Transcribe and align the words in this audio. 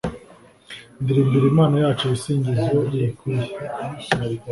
ndirimbira 1.01 1.45
imana 1.53 1.75
yacu 1.83 2.01
ibisingizo 2.05 2.75
biyikwiye 2.87 3.49